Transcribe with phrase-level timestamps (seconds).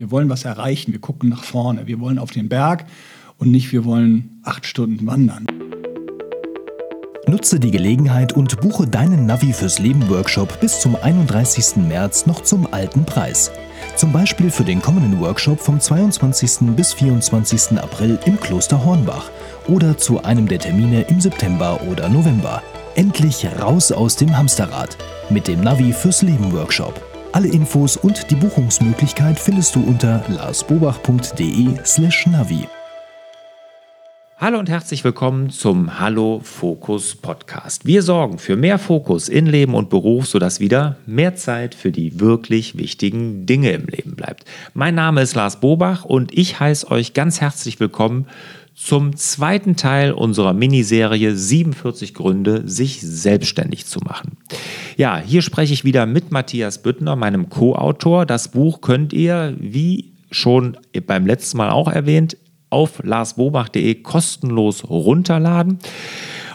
[0.00, 2.86] Wir wollen was erreichen, wir gucken nach vorne, wir wollen auf den Berg
[3.36, 5.46] und nicht wir wollen acht Stunden wandern.
[7.26, 11.86] Nutze die Gelegenheit und buche deinen Navi fürs Leben Workshop bis zum 31.
[11.86, 13.50] März noch zum alten Preis.
[13.94, 16.74] Zum Beispiel für den kommenden Workshop vom 22.
[16.74, 17.78] bis 24.
[17.78, 19.30] April im Kloster Hornbach
[19.68, 22.62] oder zu einem der Termine im September oder November.
[22.94, 24.96] Endlich raus aus dem Hamsterrad
[25.28, 27.09] mit dem Navi fürs Leben Workshop.
[27.32, 32.66] Alle Infos und die Buchungsmöglichkeit findest du unter larsbobach.de/navi.
[34.36, 37.86] Hallo und herzlich willkommen zum Hallo Fokus Podcast.
[37.86, 42.18] Wir sorgen für mehr Fokus in Leben und Beruf, sodass wieder mehr Zeit für die
[42.18, 44.44] wirklich wichtigen Dinge im Leben bleibt.
[44.74, 48.26] Mein Name ist Lars Bobach und ich heiße euch ganz herzlich willkommen
[48.74, 54.38] zum zweiten Teil unserer Miniserie 47 Gründe, sich selbstständig zu machen.
[54.96, 58.26] Ja, hier spreche ich wieder mit Matthias Büttner, meinem Co-Autor.
[58.26, 62.36] Das Buch könnt ihr, wie schon beim letzten Mal auch erwähnt,
[62.70, 65.78] auf larsbobach.de kostenlos runterladen.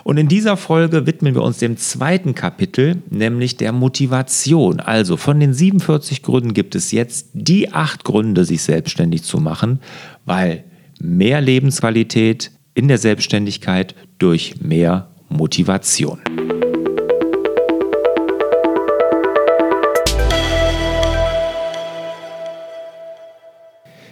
[0.05, 4.79] Und in dieser Folge widmen wir uns dem zweiten Kapitel, nämlich der Motivation.
[4.79, 9.79] Also von den 47 Gründen gibt es jetzt die acht Gründe, sich selbstständig zu machen,
[10.23, 10.63] weil
[10.99, 16.19] mehr Lebensqualität in der Selbstständigkeit durch mehr Motivation.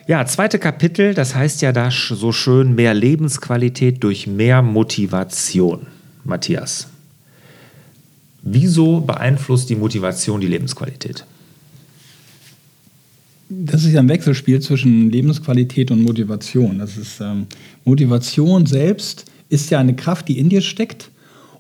[0.06, 5.88] Ja, zweite Kapitel, das heißt ja da so schön mehr Lebensqualität durch mehr Motivation.
[6.26, 6.88] Matthias,
[8.42, 11.26] wieso beeinflusst die Motivation die Lebensqualität?
[13.66, 16.80] Das ist ja ein Wechselspiel zwischen Lebensqualität und Motivation.
[16.80, 17.48] Das ist ähm,
[17.86, 21.12] Motivation selbst ist ja eine Kraft, die in dir steckt.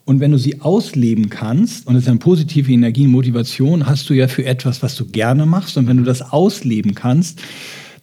[0.05, 4.13] Und wenn du sie ausleben kannst, und das ist eine positive Energie, Motivation, hast du
[4.13, 5.77] ja für etwas, was du gerne machst.
[5.77, 7.41] Und wenn du das ausleben kannst,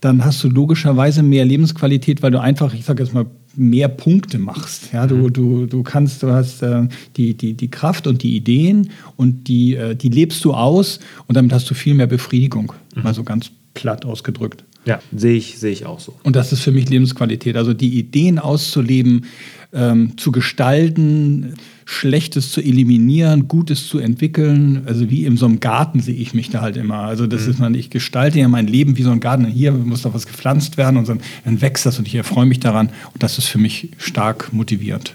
[0.01, 4.39] dann hast du logischerweise mehr Lebensqualität, weil du einfach, ich sage jetzt mal, mehr Punkte
[4.39, 4.93] machst.
[4.93, 5.33] Ja, du, mhm.
[5.33, 9.75] du, du kannst, du hast äh, die, die, die Kraft und die Ideen und die,
[9.75, 12.73] äh, die lebst du aus und damit hast du viel mehr Befriedigung.
[12.95, 13.03] Mhm.
[13.03, 14.65] Mal so ganz platt ausgedrückt.
[14.85, 16.15] Ja, sehe ich, sehe ich auch so.
[16.23, 17.57] Und das ist für mich Lebensqualität.
[17.57, 19.27] Also die Ideen auszuleben,
[19.73, 21.55] ähm, zu gestalten,
[21.85, 24.83] Schlechtes zu eliminieren, Gutes zu entwickeln.
[24.87, 27.01] Also wie in so einem Garten sehe ich mich da halt immer.
[27.01, 27.51] Also das mhm.
[27.51, 29.47] ist man, ich gestalte ja mein Leben wie so ein Garten.
[29.47, 32.61] Hier muss doch was gepflanzt werden und dann, dann wächst das und ich erfreue mich
[32.61, 32.91] daran.
[33.13, 35.15] Und das ist für mich stark motivierend.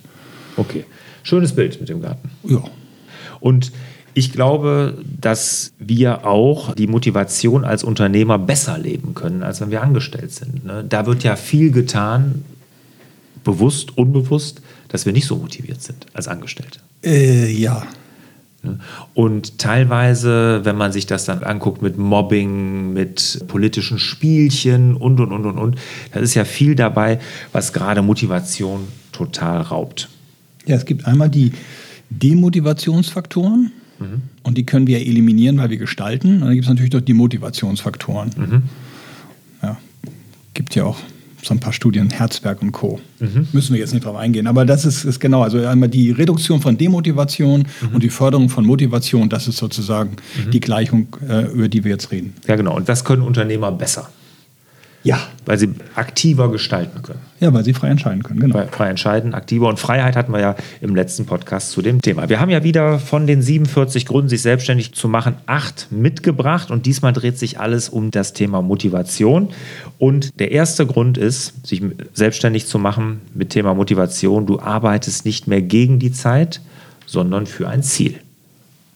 [0.58, 0.86] Okay.
[1.24, 2.30] Schönes Bild mit dem Garten.
[2.48, 2.64] Ja.
[3.40, 3.72] Und
[4.16, 9.84] ich glaube, dass wir auch die Motivation als Unternehmer besser leben können, als wenn wir
[9.84, 10.66] angestellt sind.
[10.66, 10.86] Ne?
[10.88, 12.46] Da wird ja viel getan,
[13.44, 16.80] bewusst, unbewusst, dass wir nicht so motiviert sind als Angestellte.
[17.04, 17.84] Äh, ja.
[18.64, 18.80] Ne?
[19.14, 25.34] Und teilweise, wenn man sich das dann anguckt mit Mobbing, mit politischen Spielchen und, und,
[25.34, 25.76] und, und, und,
[26.14, 27.20] da ist ja viel dabei,
[27.52, 30.08] was gerade Motivation total raubt.
[30.66, 31.52] Ja, es gibt einmal die
[32.10, 33.74] Demotivationsfaktoren.
[34.00, 34.22] Mhm.
[34.44, 36.36] Und die können wir eliminieren, weil wir gestalten.
[36.36, 38.32] Und dann gibt es natürlich doch die Motivationsfaktoren.
[38.38, 38.64] Mhm.
[39.62, 39.78] Ja,
[40.54, 40.98] gibt ja auch
[41.46, 43.00] so ein paar Studien, Herzberg und Co.
[43.20, 43.48] Mhm.
[43.54, 44.48] Müssen wir jetzt nicht drauf eingehen.
[44.48, 47.96] Aber das ist, ist genau, also einmal die Reduktion von Demotivation mhm.
[47.96, 50.52] und die Förderung von Motivation, das ist sozusagen mhm.
[50.52, 52.34] die Gleichung, äh, über die wir jetzt reden.
[52.48, 52.76] Ja, genau.
[52.76, 54.10] Und das können Unternehmer besser.
[55.06, 55.20] Ja.
[55.46, 57.20] Weil sie aktiver gestalten können.
[57.40, 58.56] Ja, weil sie frei entscheiden können, genau.
[58.56, 59.70] Weil frei entscheiden, aktiver.
[59.70, 62.28] Und Freiheit hatten wir ja im letzten Podcast zu dem Thema.
[62.28, 66.72] Wir haben ja wieder von den 47 Gründen, sich selbstständig zu machen, acht mitgebracht.
[66.72, 69.50] Und diesmal dreht sich alles um das Thema Motivation.
[70.00, 71.84] Und der erste Grund ist, sich
[72.14, 74.48] selbstständig zu machen mit Thema Motivation.
[74.48, 76.62] Du arbeitest nicht mehr gegen die Zeit,
[77.06, 78.16] sondern für ein Ziel.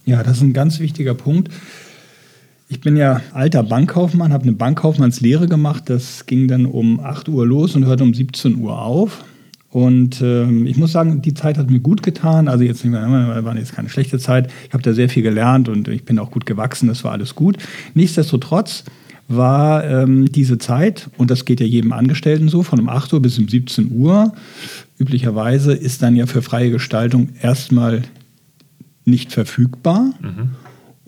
[0.05, 1.51] Ja, das ist ein ganz wichtiger Punkt.
[2.71, 5.85] Ich bin ja alter Bankkaufmann, habe eine Bankkaufmannslehre gemacht.
[5.87, 9.25] Das ging dann um 8 Uhr los und hörte um 17 Uhr auf.
[9.71, 12.47] Und äh, ich muss sagen, die Zeit hat mir gut getan.
[12.47, 14.51] Also jetzt nicht mehr, war jetzt keine schlechte Zeit.
[14.67, 16.87] Ich habe da sehr viel gelernt und ich bin auch gut gewachsen.
[16.87, 17.57] Das war alles gut.
[17.95, 18.83] Nichtsdestotrotz
[19.27, 23.21] war ähm, diese Zeit, und das geht ja jedem Angestellten so, von um 8 Uhr
[23.21, 24.31] bis um 17 Uhr,
[24.99, 28.03] üblicherweise ist dann ja für freie Gestaltung erstmal
[29.05, 30.13] nicht verfügbar.
[30.21, 30.49] Mhm.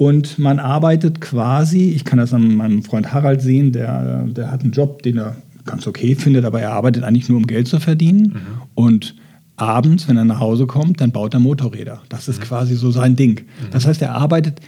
[0.02, 4.64] Und man arbeitet quasi, ich kann das an meinem Freund Harald sehen, der, der hat
[4.64, 7.80] einen Job, den er ganz okay findet, aber er arbeitet eigentlich nur, um Geld zu
[7.80, 8.34] verdienen.
[8.34, 8.62] Mhm.
[8.74, 9.16] Und
[9.58, 12.02] abends, wenn er nach Hause kommt, dann baut er Motorräder.
[12.10, 12.46] Das ist mhm.
[12.46, 13.42] quasi so sein Ding.
[13.42, 13.66] Mhm.
[13.70, 14.60] Das heißt, er arbeitet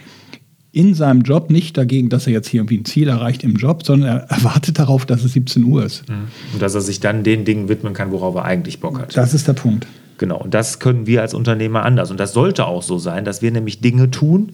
[0.70, 3.84] in seinem Job nicht dagegen, dass er jetzt hier irgendwie ein Ziel erreicht im Job,
[3.84, 6.08] sondern er erwartet darauf, dass es 17 Uhr ist.
[6.08, 6.28] Mhm.
[6.52, 9.16] Und dass er sich dann den Dingen widmen kann, worauf er eigentlich Bock hat.
[9.16, 9.88] Das ist der Punkt.
[10.16, 12.12] Genau, und das können wir als Unternehmer anders.
[12.12, 14.52] Und das sollte auch so sein, dass wir nämlich Dinge tun,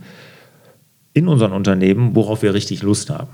[1.12, 3.30] in unseren Unternehmen, worauf wir richtig Lust haben.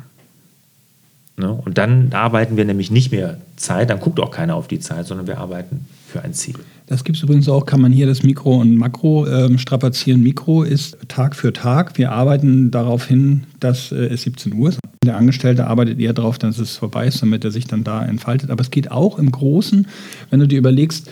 [1.37, 1.53] Ne?
[1.53, 5.07] Und dann arbeiten wir nämlich nicht mehr Zeit, dann guckt auch keiner auf die Zeit,
[5.07, 6.55] sondern wir arbeiten für ein Ziel.
[6.87, 10.23] Das gibt es übrigens auch, kann man hier das Mikro und Makro ähm, strapazieren.
[10.23, 11.99] Mikro ist Tag für Tag.
[11.99, 14.79] Wir arbeiten darauf hin, dass äh, es 17 Uhr ist.
[15.05, 18.51] Der Angestellte arbeitet eher darauf, dass es vorbei ist, damit er sich dann da entfaltet.
[18.51, 19.87] Aber es geht auch im Großen,
[20.31, 21.11] wenn du dir überlegst,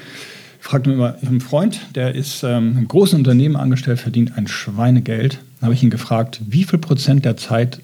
[0.61, 5.41] fragt mir habe einen Freund, der ist ähm, im großen Unternehmen angestellt, verdient ein Schweinegeld.
[5.65, 7.81] Da habe ich ihn gefragt, wie viel Prozent der Zeit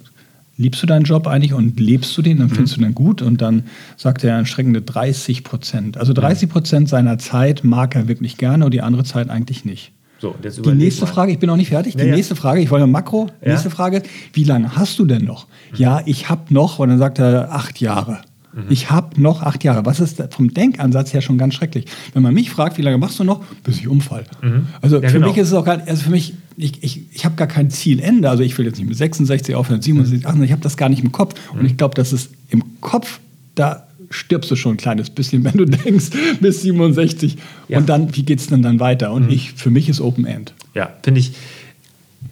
[0.58, 2.82] liebst du deinen Job eigentlich und lebst du den, dann findest mhm.
[2.82, 3.62] du den gut und dann
[3.96, 5.96] sagt er erschreckende 30 Prozent.
[5.96, 9.92] Also 30 Prozent seiner Zeit mag er wirklich gerne und die andere Zeit eigentlich nicht.
[10.18, 11.10] So, die nächste mal.
[11.10, 11.96] Frage, ich bin noch nicht fertig.
[11.96, 13.30] Die ja, nächste Frage, ich wollte Makro.
[13.42, 13.52] Ja.
[13.52, 14.02] Nächste Frage,
[14.34, 15.46] wie lange hast du denn noch?
[15.46, 15.78] Mhm.
[15.78, 18.18] Ja, ich habe noch, und dann sagt er, acht Jahre.
[18.52, 18.64] Mhm.
[18.68, 19.86] Ich habe noch acht Jahre.
[19.86, 21.86] Was ist vom Denkansatz her schon ganz schrecklich?
[22.12, 24.24] Wenn man mich fragt, wie lange machst du noch, bis ich umfall.
[24.42, 24.66] Mhm.
[24.82, 25.28] Also ja, für genau.
[25.28, 28.28] mich ist es auch gar, also für mich, ich, ich, ich habe gar kein Zielende.
[28.28, 31.02] Also ich will jetzt nicht mit 66 aufhören, 67, 68, ich habe das gar nicht
[31.02, 31.34] im Kopf.
[31.52, 33.20] Und ich glaube, dass es im Kopf,
[33.54, 36.10] da stirbst du schon ein kleines bisschen, wenn du denkst,
[36.40, 37.36] bis 67.
[37.68, 37.78] Ja.
[37.78, 39.12] Und dann, wie geht es denn dann weiter?
[39.12, 39.30] Und mhm.
[39.30, 40.54] ich, für mich ist Open End.
[40.74, 41.32] Ja, finde ich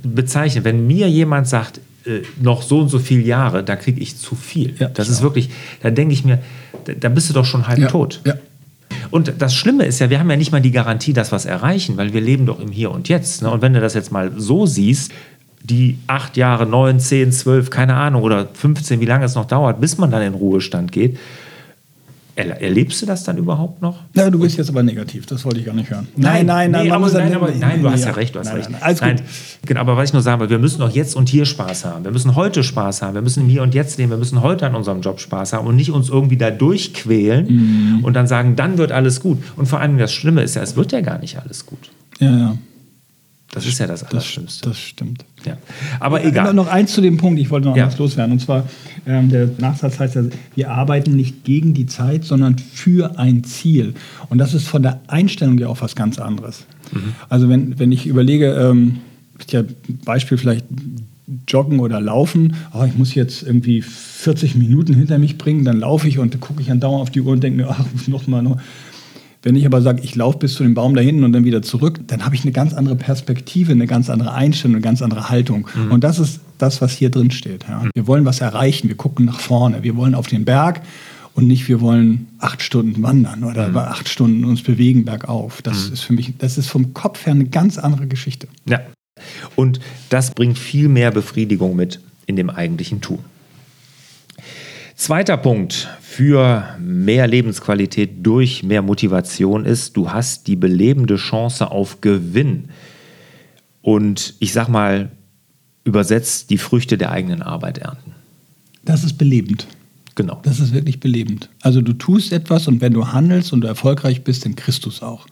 [0.03, 0.65] bezeichnend.
[0.65, 4.35] Wenn mir jemand sagt, äh, noch so und so viele Jahre, da kriege ich zu
[4.35, 4.75] viel.
[4.79, 5.51] Ja, das ist wirklich,
[5.83, 6.39] da denke ich mir,
[6.85, 8.21] da, da, bist du doch schon halb ja, tot.
[8.25, 8.35] Ja.
[9.11, 11.45] Und das Schlimme ist ja, wir haben ja nicht mal die Garantie, dass wir es
[11.45, 13.43] erreichen, weil wir leben doch im Hier und Jetzt.
[13.43, 13.51] Ne?
[13.51, 15.13] Und wenn du das jetzt mal so siehst,
[15.63, 19.81] die acht Jahre, neun, zehn, zwölf, keine Ahnung, oder 15, wie lange es noch dauert,
[19.81, 21.19] bis man dann in Ruhestand geht,
[22.39, 23.97] Erlebst du das dann überhaupt noch?
[24.15, 26.07] Na, du bist jetzt aber negativ, das wollte ich gar nicht hören.
[26.17, 28.57] Nein, nein, nein, nee, aber, nein, aber, nein, du hast ja recht, du hast nein,
[28.57, 28.71] recht.
[28.71, 29.17] Nein, alles gut.
[29.67, 32.05] Genau, aber was ich nur sagen will, wir müssen doch jetzt und hier Spaß haben.
[32.05, 33.15] Wir müssen heute Spaß haben.
[33.15, 34.11] Wir müssen im Hier und Jetzt leben.
[34.11, 38.05] Wir müssen heute an unserem Job Spaß haben und nicht uns irgendwie da durchquälen mhm.
[38.05, 39.39] und dann sagen, dann wird alles gut.
[39.57, 41.91] Und vor allem das Schlimme ist ja, es wird ja gar nicht alles gut.
[42.21, 42.59] Ja, ja.
[43.51, 44.69] Das ist ja das Allerschlimmste.
[44.69, 45.25] Das, das stimmt.
[45.47, 45.57] Ja.
[46.01, 46.55] Aber ja, egal.
[46.55, 47.87] Noch eins zu dem Punkt, ich wollte noch ja.
[47.87, 48.33] was loswerden.
[48.33, 48.69] Und zwar,
[49.07, 50.23] ähm, der Nachsatz heißt ja,
[50.55, 53.95] wir arbeiten nicht gegen die Zeit, sondern für ein Ziel.
[54.29, 56.67] Und das ist von der Einstellung ja auch was ganz anderes.
[56.93, 57.15] Mhm.
[57.31, 58.99] Also wenn, wenn ich überlege, ähm,
[59.51, 59.63] ja,
[60.05, 60.67] Beispiel vielleicht
[61.47, 66.09] Joggen oder Laufen, oh, ich muss jetzt irgendwie 40 Minuten hinter mich bringen, dann laufe
[66.09, 68.43] ich und gucke ich dann dauernd auf die Uhr und denke mir, ach, noch mal,
[68.43, 68.59] noch.
[69.49, 71.63] Wenn ich aber sage, ich laufe bis zu dem Baum da hinten und dann wieder
[71.63, 75.31] zurück, dann habe ich eine ganz andere Perspektive, eine ganz andere Einstellung, eine ganz andere
[75.31, 75.67] Haltung.
[75.75, 75.91] Mhm.
[75.91, 77.65] Und das ist das, was hier drin steht.
[77.67, 77.83] Ja.
[77.95, 80.83] Wir wollen was erreichen, wir gucken nach vorne, wir wollen auf den Berg
[81.33, 83.79] und nicht, wir wollen acht Stunden wandern oder mhm.
[83.79, 85.63] acht Stunden uns bewegen bergauf.
[85.63, 85.93] Das mhm.
[85.95, 88.49] ist für mich, das ist vom Kopf her eine ganz andere Geschichte.
[88.69, 88.81] Ja.
[89.57, 89.81] Und
[90.11, 93.21] das bringt viel mehr Befriedigung mit in dem eigentlichen Tun.
[94.99, 102.01] Zweiter Punkt für mehr Lebensqualität durch mehr Motivation ist, du hast die belebende Chance auf
[102.01, 102.71] Gewinn.
[103.81, 105.13] Und ich sag mal,
[105.85, 108.17] übersetzt die Früchte der eigenen Arbeit ernten.
[108.85, 109.69] Das ist belebend.
[110.17, 110.41] Genau.
[110.43, 111.49] Das ist wirklich belebend.
[111.63, 114.89] Also du tust etwas und wenn du handelst und du erfolgreich bist, dann kriegst du
[114.89, 115.27] es auch.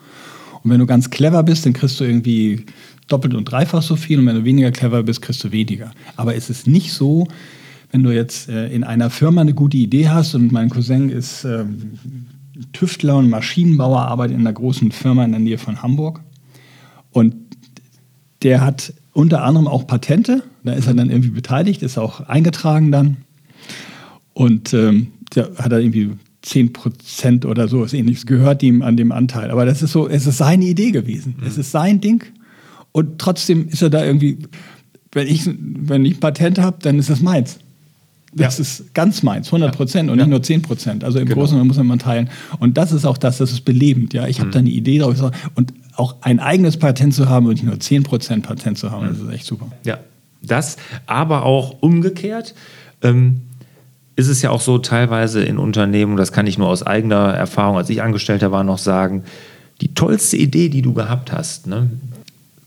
[0.63, 2.65] Und wenn du ganz clever bist, dann kriegst du irgendwie
[3.09, 5.91] doppelt und dreifach so viel und wenn du weniger clever bist, kriegst du weniger.
[6.15, 7.27] Aber es ist nicht so,
[7.91, 11.45] wenn du jetzt äh, in einer Firma eine gute Idee hast und mein Cousin ist
[11.45, 11.65] äh,
[12.73, 16.21] Tüftler und Maschinenbauer, arbeitet in einer großen Firma in der Nähe von Hamburg
[17.11, 17.35] und
[18.43, 22.93] der hat unter anderem auch Patente, da ist er dann irgendwie beteiligt, ist auch eingetragen
[22.93, 23.17] dann
[24.35, 26.11] und ähm, der hat er irgendwie
[26.43, 29.51] 10 Prozent oder so, ist ähnliches, gehört ihm an dem Anteil.
[29.51, 31.35] Aber das ist so, es ist seine Idee gewesen.
[31.39, 31.47] Mhm.
[31.47, 32.25] Es ist sein Ding.
[32.93, 34.39] Und trotzdem ist er da irgendwie,
[35.13, 37.59] wenn ich, wenn ich ein Patent habe, dann ist das meins.
[38.37, 38.63] Das ja.
[38.63, 41.05] ist ganz meins, 100 Prozent und nicht nur 10 Prozent.
[41.05, 41.41] Also im genau.
[41.41, 42.31] Großen und Ganzen muss man teilen.
[42.59, 44.13] Und das ist auch das, das ist belebend.
[44.13, 44.53] Ja, ich habe mhm.
[44.53, 45.17] da eine Idee drauf.
[45.55, 49.07] Und auch ein eigenes Patent zu haben und nicht nur 10 Prozent Patent zu haben,
[49.07, 49.11] mhm.
[49.11, 49.69] das ist echt super.
[49.85, 49.99] Ja,
[50.43, 50.77] das,
[51.07, 52.55] aber auch umgekehrt.
[53.03, 53.41] Ähm,
[54.17, 57.77] ist es ja auch so teilweise in Unternehmen, das kann ich nur aus eigener Erfahrung,
[57.77, 59.25] als ich Angestellter war, noch sagen,
[59.83, 61.91] die tollste Idee, die du gehabt hast, ne,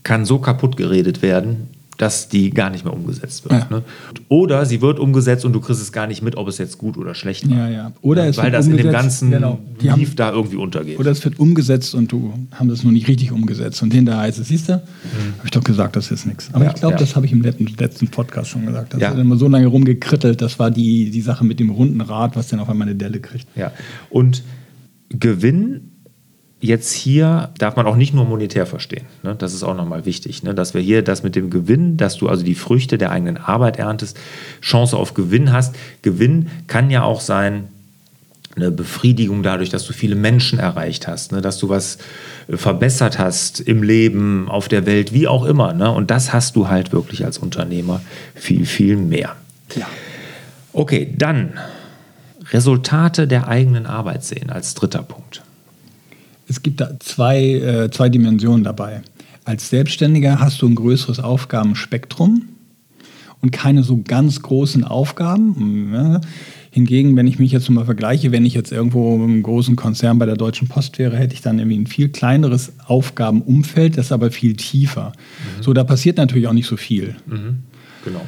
[0.03, 1.67] kann so kaputt geredet werden,
[1.99, 3.59] dass die gar nicht mehr umgesetzt wird.
[3.59, 3.67] Ja.
[3.69, 3.83] Ne?
[4.29, 6.97] Oder sie wird umgesetzt und du kriegst es gar nicht mit, ob es jetzt gut
[6.97, 7.57] oder schlecht war.
[7.57, 7.91] Ja, ja.
[8.01, 9.59] Oder es Weil das in dem ganzen genau.
[9.81, 10.97] Die Lief da irgendwie untergeht.
[10.97, 13.83] Oder es wird umgesetzt und du haben das nur nicht richtig umgesetzt.
[13.83, 14.77] Und hinterher heißt es, siehst du, mhm.
[14.77, 16.47] habe ich doch gesagt, das ist nichts.
[16.53, 16.99] Aber ja, ich glaube, ja.
[16.99, 18.93] das habe ich im letzten, letzten, Podcast schon gesagt.
[18.93, 19.09] Das ja.
[19.09, 20.41] hat immer so lange rumgekrittelt.
[20.41, 23.19] Das war die, die Sache mit dem runden Rad, was dann auf einmal eine Delle
[23.19, 23.45] kriegt.
[23.57, 23.73] Ja.
[24.09, 24.41] Und
[25.09, 25.88] Gewinn
[26.61, 29.05] jetzt hier darf man auch nicht nur monetär verstehen.
[29.23, 29.35] Ne?
[29.35, 30.53] Das ist auch nochmal wichtig, ne?
[30.53, 33.79] dass wir hier das mit dem Gewinn, dass du also die Früchte der eigenen Arbeit
[33.79, 34.17] erntest,
[34.61, 35.75] Chance auf Gewinn hast.
[36.01, 37.69] Gewinn kann ja auch sein,
[38.55, 41.41] eine Befriedigung dadurch, dass du viele Menschen erreicht hast, ne?
[41.41, 41.97] dass du was
[42.47, 45.73] äh, verbessert hast im Leben, auf der Welt, wie auch immer.
[45.73, 45.89] Ne?
[45.89, 48.01] Und das hast du halt wirklich als Unternehmer
[48.35, 49.35] viel, viel mehr.
[49.75, 49.87] Ja.
[50.73, 51.53] Okay, dann
[52.51, 55.41] Resultate der eigenen Arbeit sehen als dritter Punkt.
[56.49, 59.01] Es gibt da zwei, äh, zwei Dimensionen dabei.
[59.45, 62.43] Als Selbstständiger hast du ein größeres Aufgabenspektrum
[63.41, 65.91] und keine so ganz großen Aufgaben.
[65.93, 66.21] Ja.
[66.71, 70.25] Hingegen, wenn ich mich jetzt mal vergleiche, wenn ich jetzt irgendwo im großen Konzern bei
[70.25, 74.55] der Deutschen Post wäre, hätte ich dann irgendwie ein viel kleineres Aufgabenumfeld, das aber viel
[74.55, 75.13] tiefer.
[75.57, 75.63] Mhm.
[75.63, 77.15] So, da passiert natürlich auch nicht so viel.
[77.27, 77.63] Mhm.
[78.05, 78.21] Genau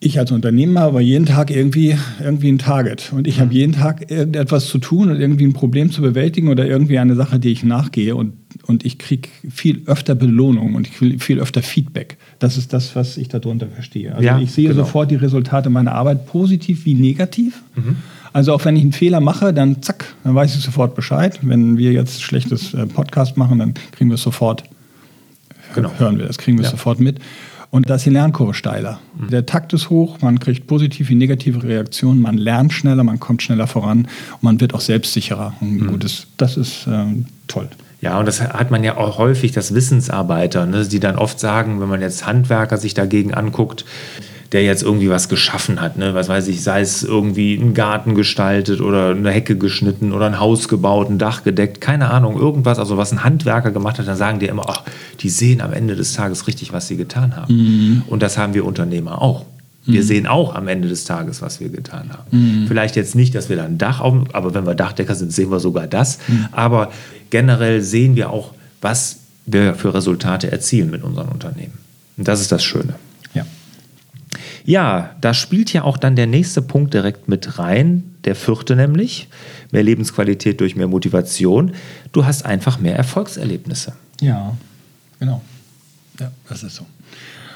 [0.00, 3.12] ich als Unternehmer habe jeden Tag irgendwie, irgendwie ein Target.
[3.12, 3.56] Und ich habe mhm.
[3.56, 7.40] jeden Tag irgendetwas zu tun und irgendwie ein Problem zu bewältigen oder irgendwie eine Sache,
[7.40, 8.14] die ich nachgehe.
[8.14, 8.34] Und,
[8.66, 12.16] und ich kriege viel öfter Belohnung und ich kriege viel öfter Feedback.
[12.38, 14.14] Das ist das, was ich darunter verstehe.
[14.14, 14.84] Also ja, ich sehe genau.
[14.84, 17.62] sofort die Resultate meiner Arbeit positiv wie negativ.
[17.74, 17.96] Mhm.
[18.32, 21.40] Also auch wenn ich einen Fehler mache, dann zack, dann weiß ich sofort Bescheid.
[21.42, 24.62] Wenn wir jetzt schlechtes äh, Podcast machen, dann kriegen wir es sofort,
[25.74, 25.90] genau.
[25.98, 26.76] hören wir das, kriegen wir es ja.
[26.76, 27.18] sofort mit.
[27.70, 28.98] Und da ist die Lernkurve steiler.
[29.18, 29.28] Mhm.
[29.28, 33.42] Der Takt ist hoch, man kriegt positive wie negative Reaktionen, man lernt schneller, man kommt
[33.42, 35.54] schneller voran und man wird auch selbstsicherer.
[35.60, 35.86] Und mhm.
[35.88, 37.68] gutes, das ist ähm, toll.
[38.00, 41.80] Ja, und das hat man ja auch häufig, dass Wissensarbeiter, ne, die dann oft sagen,
[41.80, 43.84] wenn man jetzt Handwerker sich dagegen anguckt,
[44.52, 45.98] der jetzt irgendwie was geschaffen hat.
[45.98, 46.14] Ne?
[46.14, 50.40] Was weiß ich, sei es irgendwie einen Garten gestaltet oder eine Hecke geschnitten oder ein
[50.40, 54.16] Haus gebaut, ein Dach gedeckt, keine Ahnung, irgendwas, also was ein Handwerker gemacht hat, dann
[54.16, 54.82] sagen die immer, ach,
[55.20, 57.54] die sehen am Ende des Tages richtig, was sie getan haben.
[57.54, 58.02] Mhm.
[58.06, 59.44] Und das haben wir Unternehmer auch.
[59.84, 60.06] Wir mhm.
[60.06, 62.24] sehen auch am Ende des Tages, was wir getan haben.
[62.30, 62.68] Mhm.
[62.68, 65.50] Vielleicht jetzt nicht, dass wir dann ein Dach auf, aber wenn wir Dachdecker sind, sehen
[65.50, 66.18] wir sogar das.
[66.26, 66.48] Mhm.
[66.52, 66.90] Aber
[67.30, 71.72] generell sehen wir auch, was wir für Resultate erzielen mit unseren Unternehmen.
[72.16, 72.94] Und das ist das Schöne.
[74.68, 79.28] Ja, da spielt ja auch dann der nächste Punkt direkt mit rein, der vierte nämlich,
[79.70, 81.72] mehr Lebensqualität durch mehr Motivation.
[82.12, 83.94] Du hast einfach mehr Erfolgserlebnisse.
[84.20, 84.54] Ja,
[85.18, 85.40] genau.
[86.20, 86.82] Ja, das ist so.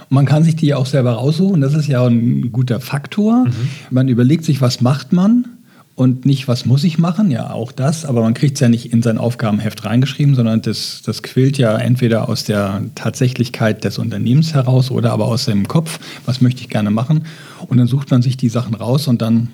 [0.08, 3.44] Und man kann sich die ja auch selber raussuchen, das ist ja ein guter Faktor.
[3.44, 3.68] Mhm.
[3.90, 5.44] Man überlegt sich, was macht man
[5.94, 8.92] und nicht, was muss ich machen, ja auch das, aber man kriegt es ja nicht
[8.92, 14.54] in sein Aufgabenheft reingeschrieben, sondern das, das quillt ja entweder aus der Tatsächlichkeit des Unternehmens
[14.54, 17.26] heraus oder aber aus dem Kopf, was möchte ich gerne machen.
[17.66, 19.48] Und dann sucht man sich die Sachen raus und dann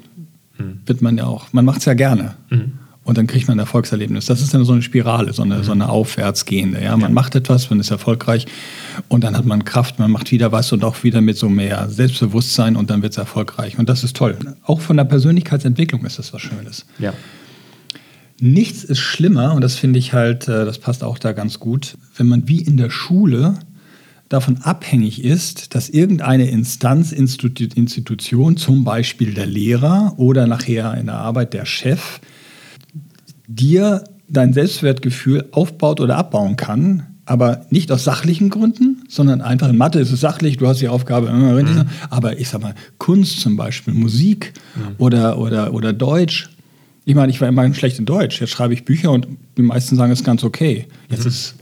[0.59, 0.81] mhm.
[0.87, 2.35] wird man ja auch, man macht es ja gerne.
[2.51, 4.27] Mhm und dann kriegt man ein Erfolgserlebnis.
[4.27, 5.63] Das ist dann so eine Spirale, so eine, mhm.
[5.63, 6.85] so eine aufwärtsgehende.
[6.85, 6.91] Ja?
[6.91, 7.09] Man ja.
[7.09, 8.45] macht etwas, man ist erfolgreich
[9.09, 11.89] und dann hat man Kraft, man macht wieder was und auch wieder mit so mehr
[11.89, 13.79] Selbstbewusstsein und dann wird es erfolgreich.
[13.79, 14.37] Und das ist toll.
[14.63, 16.85] Auch von der Persönlichkeitsentwicklung ist das was Schönes.
[16.99, 17.15] Ja.
[18.41, 21.97] Nichts ist schlimmer, und das finde ich halt, äh, das passt auch da ganz gut,
[22.15, 23.55] wenn man wie in der Schule
[24.29, 31.17] davon abhängig ist, dass irgendeine Instanz, Institution, zum Beispiel der Lehrer oder nachher in der
[31.17, 32.21] Arbeit der Chef,
[33.49, 39.77] dir dein Selbstwertgefühl aufbaut oder abbauen kann, aber nicht aus sachlichen Gründen, sondern einfach in
[39.77, 41.85] Mathe ist es sachlich, du hast die Aufgabe, mhm.
[42.09, 44.95] aber ich sag mal, Kunst zum Beispiel, Musik mhm.
[44.99, 46.51] oder, oder, oder Deutsch.
[47.05, 48.41] Ich meine, ich war immer schlecht in Deutsch.
[48.41, 49.27] Jetzt schreibe ich Bücher und
[49.57, 50.87] die meisten sagen, es ist ganz okay.
[51.09, 51.29] Jetzt mhm.
[51.29, 51.55] ist,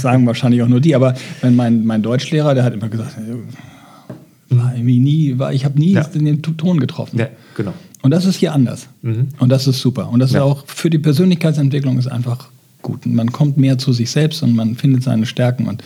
[0.00, 4.72] sagen wahrscheinlich auch nur die, aber mein, mein Deutschlehrer, der hat immer gesagt, äh, war
[4.74, 6.02] nie, war, ich habe nie ja.
[6.04, 7.18] den Ton getroffen.
[7.18, 7.74] Ja, genau.
[8.02, 8.88] Und das ist hier anders.
[9.02, 9.28] Mhm.
[9.38, 10.08] Und das ist super.
[10.08, 10.38] Und das ja.
[10.38, 12.48] ist auch für die Persönlichkeitsentwicklung ist einfach
[12.82, 13.06] gut.
[13.06, 15.82] Und man kommt mehr zu sich selbst und man findet seine Stärken und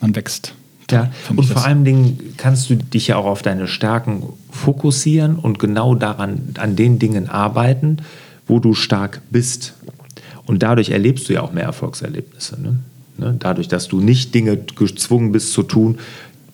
[0.00, 0.54] man wächst.
[0.90, 5.58] Ja, und vor allen Dingen kannst du dich ja auch auf deine Stärken fokussieren und
[5.58, 7.98] genau daran, an den Dingen arbeiten,
[8.46, 9.74] wo du stark bist.
[10.44, 12.60] Und dadurch erlebst du ja auch mehr Erfolgserlebnisse.
[12.60, 12.78] Ne?
[13.18, 13.36] Ne?
[13.38, 15.98] Dadurch, dass du nicht Dinge gezwungen bist zu tun,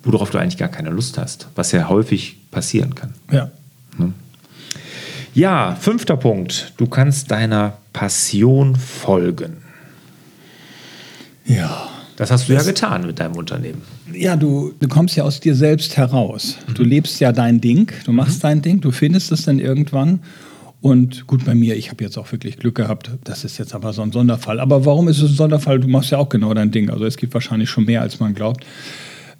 [0.04, 3.14] worauf du eigentlich gar keine Lust hast, was ja häufig passieren kann.
[3.30, 3.50] Ja.
[3.98, 4.12] Ne?
[5.34, 6.74] Ja, fünfter Punkt.
[6.76, 9.58] Du kannst deiner Passion folgen.
[11.46, 11.88] Ja.
[12.16, 13.82] Das hast du das, ja getan mit deinem Unternehmen.
[14.12, 16.58] Ja, du, du kommst ja aus dir selbst heraus.
[16.68, 16.74] Mhm.
[16.74, 18.42] Du lebst ja dein Ding, du machst mhm.
[18.42, 20.20] dein Ding, du findest es dann irgendwann.
[20.82, 23.10] Und gut, bei mir, ich habe jetzt auch wirklich Glück gehabt.
[23.24, 24.60] Das ist jetzt aber so ein Sonderfall.
[24.60, 25.80] Aber warum ist es ein Sonderfall?
[25.80, 26.90] Du machst ja auch genau dein Ding.
[26.90, 28.66] Also es gibt wahrscheinlich schon mehr, als man glaubt.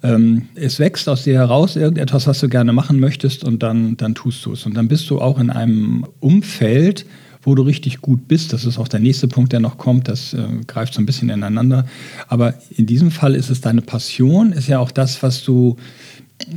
[0.03, 4.15] Ähm, es wächst aus dir heraus irgendetwas, was du gerne machen möchtest und dann, dann
[4.15, 4.65] tust du es.
[4.65, 7.05] Und dann bist du auch in einem Umfeld,
[7.41, 8.51] wo du richtig gut bist.
[8.51, 10.09] Das ist auch der nächste Punkt, der noch kommt.
[10.09, 11.85] Das äh, greift so ein bisschen ineinander.
[12.27, 15.77] Aber in diesem Fall ist es deine Passion, ist ja auch das, was du,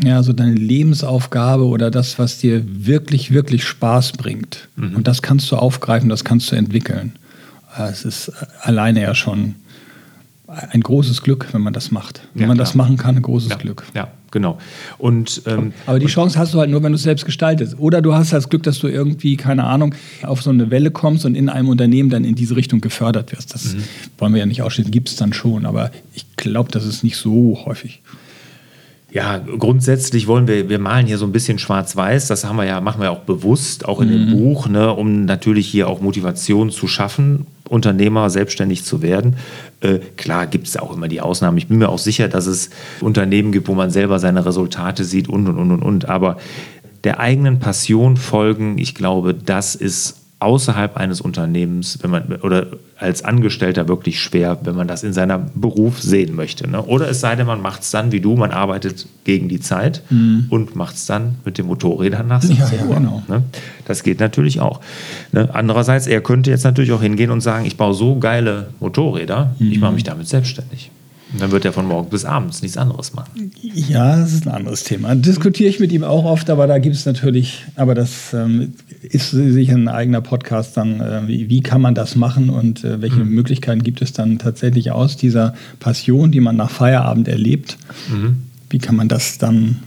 [0.05, 4.69] ja, so deine Lebensaufgabe oder das, was dir wirklich, wirklich Spaß bringt.
[4.75, 4.97] Mhm.
[4.97, 7.13] Und das kannst du aufgreifen, das kannst du entwickeln.
[7.79, 9.55] Äh, es ist alleine ja schon
[10.49, 12.21] ein großes Glück, wenn man das macht.
[12.35, 12.67] Wenn ja, man klar.
[12.67, 13.85] das machen kann, ein großes ja, Glück.
[13.95, 14.59] Ja, genau.
[14.97, 17.79] Und, ähm, Aber die Chance hast du halt nur, wenn du es selbst gestaltest.
[17.79, 21.25] Oder du hast das Glück, dass du irgendwie, keine Ahnung, auf so eine Welle kommst
[21.27, 23.55] und in einem Unternehmen dann in diese Richtung gefördert wirst.
[23.55, 23.83] Das mhm.
[24.19, 25.67] wollen wir ja nicht ausschließen, gibt es dann schon.
[25.67, 28.01] Aber ich glaube, das ist nicht so häufig.
[29.11, 32.29] Ja, grundsätzlich wollen wir, wir malen hier so ein bisschen schwarz-weiß.
[32.29, 35.67] Das haben wir ja, machen wir auch bewusst, auch in dem Buch, ne, um natürlich
[35.67, 39.37] hier auch Motivation zu schaffen, Unternehmer selbstständig zu werden.
[39.81, 41.59] Äh, klar gibt es auch immer die Ausnahmen.
[41.59, 42.71] Ich bin mir auch sicher, dass es
[43.01, 46.09] Unternehmen gibt, wo man selber seine Resultate sieht und und und und und.
[46.09, 46.37] Aber
[47.05, 52.67] der eigenen Passion folgen, ich glaube, das ist außerhalb eines Unternehmens, wenn man oder
[52.99, 56.69] als Angestellter wirklich schwer, wenn man das in seinem Beruf sehen möchte.
[56.69, 56.83] Ne?
[56.83, 60.03] Oder es sei denn, man macht es dann wie du, man arbeitet gegen die Zeit
[60.11, 60.47] mhm.
[60.51, 63.23] und macht es dann mit dem Motorrädern nach 17 ja, ja, Genau.
[63.29, 63.43] Ne?
[63.87, 64.81] Das geht natürlich auch.
[65.33, 65.49] Ne?
[65.53, 69.73] Andererseits, er könnte jetzt natürlich auch hingehen und sagen, ich baue so geile Motorräder, mhm.
[69.73, 70.91] ich mache mich damit selbstständig.
[71.33, 73.51] Und dann wird er von morgens bis abends nichts anderes machen.
[73.61, 75.15] Ja, das ist ein anderes Thema.
[75.17, 79.31] Diskutiere ich mit ihm auch oft, aber da gibt es natürlich, aber das ähm, ist
[79.33, 83.25] sicher ein eigener Podcast dann, äh, wie, wie, kann man das machen und äh, welche
[83.25, 83.31] mhm.
[83.31, 87.77] Möglichkeiten gibt es dann tatsächlich aus dieser Passion, die man nach Feierabend erlebt,
[88.09, 88.45] mhm.
[88.71, 89.81] wie kann man das dann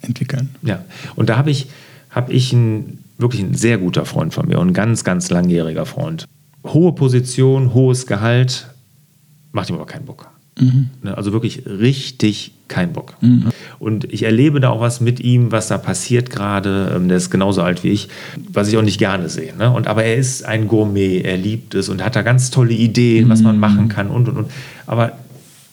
[0.00, 0.50] entwickeln?
[0.62, 0.84] Ja,
[1.16, 1.66] und da habe ich,
[2.10, 5.84] hab ich einen, wirklich ein sehr guter Freund von mir und ein ganz, ganz langjähriger
[5.84, 6.24] Freund.
[6.64, 8.68] Hohe Position, hohes Gehalt,
[9.52, 10.30] macht ihm aber keinen Bock.
[10.58, 10.88] Mhm.
[11.14, 13.14] Also wirklich richtig kein Bock.
[13.20, 13.50] Mhm.
[13.78, 16.92] Und ich erlebe da auch was mit ihm, was da passiert gerade.
[16.96, 18.08] Ähm, der ist genauso alt wie ich,
[18.52, 19.54] was ich auch nicht gerne sehe.
[19.56, 19.70] Ne?
[19.70, 23.26] Und, aber er ist ein Gourmet, er liebt es und hat da ganz tolle Ideen,
[23.26, 23.30] mhm.
[23.30, 23.60] was man mhm.
[23.60, 24.50] machen kann und und und.
[24.86, 25.12] Aber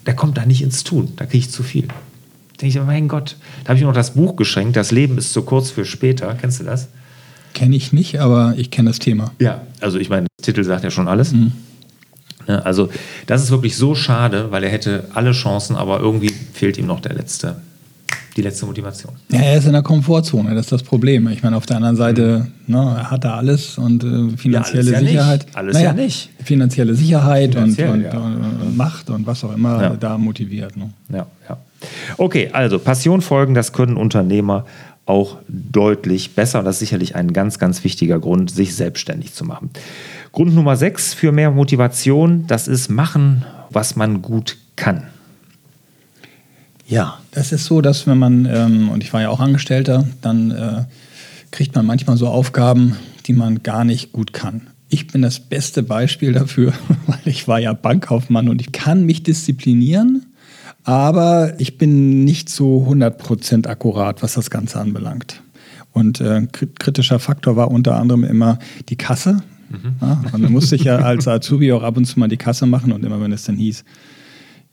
[0.05, 1.87] der kommt da nicht ins Tun, da kriege ich zu viel.
[1.87, 1.95] Da
[2.61, 5.43] denke ich, mein Gott, da habe ich noch das Buch geschenkt, Das Leben ist zu
[5.43, 6.35] kurz für später.
[6.39, 6.89] Kennst du das?
[7.53, 9.31] Kenne ich nicht, aber ich kenne das Thema.
[9.39, 11.33] Ja, also ich meine, der Titel sagt ja schon alles.
[12.47, 12.89] Ne, also
[13.27, 16.99] das ist wirklich so schade, weil er hätte alle Chancen, aber irgendwie fehlt ihm noch
[16.99, 17.57] der letzte,
[18.35, 19.13] die letzte Motivation.
[19.29, 21.27] Ja, er ist in der Komfortzone, das ist das Problem.
[21.29, 22.73] Ich meine, auf der anderen Seite, mhm.
[22.73, 25.45] ne, er hat da alles und äh, finanzielle ja, alles Sicherheit.
[25.49, 26.29] Ja alles naja, ja nicht.
[26.43, 28.19] Finanzielle Sicherheit Finanziell, und, und, ja.
[28.19, 30.75] und, Macht und was auch immer da motiviert.
[30.75, 30.89] Ne?
[31.09, 31.57] Ja, ja.
[32.17, 34.65] Okay, also Passion folgen, das können Unternehmer
[35.05, 36.59] auch deutlich besser.
[36.59, 39.69] Und das ist sicherlich ein ganz, ganz wichtiger Grund, sich selbstständig zu machen.
[40.33, 45.03] Grund Nummer 6 für mehr Motivation, das ist machen, was man gut kann.
[46.87, 50.49] Ja, das ist so, dass wenn man, ähm, und ich war ja auch Angestellter, dann
[50.49, 50.85] äh,
[51.51, 54.69] kriegt man manchmal so Aufgaben, die man gar nicht gut kann.
[54.89, 56.73] Ich bin das beste Beispiel dafür,
[57.05, 60.25] weil ich war ja Bankkaufmann und ich kann mich disziplinieren,
[60.83, 65.43] aber ich bin nicht so 100% akkurat, was das Ganze anbelangt.
[65.91, 66.47] Und äh,
[66.79, 68.57] kritischer Faktor war unter anderem immer
[68.89, 69.43] die Kasse.
[69.73, 69.95] Mhm.
[70.01, 72.65] Ja, und dann musste ich ja als Azubi auch ab und zu mal die Kasse
[72.65, 73.83] machen und immer wenn es dann hieß,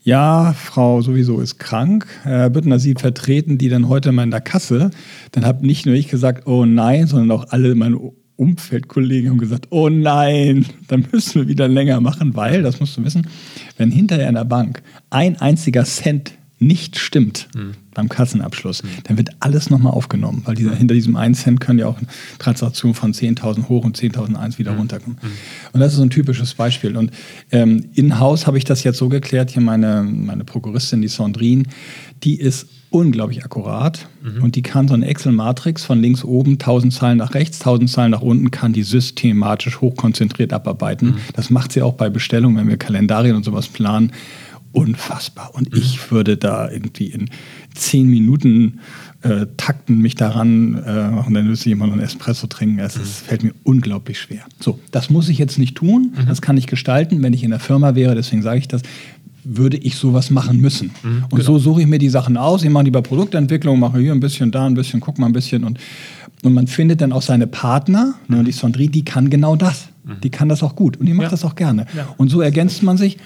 [0.03, 4.41] ja, Frau sowieso ist krank, Herr Büttner, Sie vertreten die dann heute mal in der
[4.41, 4.89] Kasse,
[5.31, 7.99] dann habe nicht nur ich gesagt, oh nein, sondern auch alle meine
[8.35, 13.03] Umfeldkollegen haben gesagt, oh nein, dann müssen wir wieder länger machen, weil, das musst du
[13.03, 13.27] wissen,
[13.77, 17.71] wenn hinterher in der Bank ein einziger Cent nicht stimmt mhm.
[17.95, 18.89] beim Kassenabschluss, mhm.
[19.05, 21.97] dann wird alles nochmal aufgenommen, weil dieser, hinter diesem 1 Cent können ja auch
[22.37, 24.77] Transaktionen von 10.000 hoch und 10.001 wieder mhm.
[24.77, 25.17] runterkommen.
[25.21, 25.27] Mhm.
[25.73, 26.95] Und das ist so ein typisches Beispiel.
[26.95, 27.11] Und
[27.51, 31.63] ähm, in-house habe ich das jetzt so geklärt, hier meine, meine Prokuristin, die Sandrine,
[32.23, 34.43] die ist unglaublich akkurat mhm.
[34.43, 38.11] und die kann so eine Excel-Matrix von links oben, 1000 Zahlen nach rechts, 1000 Zahlen
[38.11, 41.11] nach unten, kann die systematisch hochkonzentriert abarbeiten.
[41.11, 41.15] Mhm.
[41.33, 44.11] Das macht sie auch bei Bestellungen, wenn wir Kalendarien und sowas planen
[44.71, 45.51] unfassbar.
[45.53, 47.29] Und ich würde da irgendwie in
[47.73, 48.79] zehn Minuten
[49.21, 52.79] äh, takten mich daran äh, und dann müsste jemand einen Espresso trinken.
[52.79, 53.03] Es mhm.
[53.03, 54.43] fällt mir unglaublich schwer.
[54.59, 56.13] So, das muss ich jetzt nicht tun.
[56.15, 56.27] Mhm.
[56.27, 58.15] Das kann ich gestalten, wenn ich in der Firma wäre.
[58.15, 58.81] Deswegen sage ich das
[59.43, 60.91] würde ich sowas machen müssen.
[61.03, 61.43] Mhm, und genau.
[61.43, 62.63] so suche ich mir die Sachen aus.
[62.63, 65.63] Ich mache lieber Produktentwicklung, mache hier ein bisschen, da ein bisschen, guck mal ein bisschen.
[65.63, 65.79] Und,
[66.43, 68.15] und man findet dann auch seine Partner.
[68.27, 69.87] Ne, und die Sondri, die kann genau das.
[70.03, 70.21] Mhm.
[70.23, 71.29] Die kann das auch gut und die macht ja.
[71.29, 71.85] das auch gerne.
[71.95, 72.13] Ja.
[72.17, 73.17] Und so ergänzt man sich